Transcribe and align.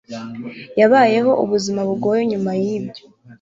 yabayeho 0.79 1.31
ubuzima 1.43 1.81
bugoye 1.87 2.21
nyuma 2.31 2.51
yibyo 2.61 3.03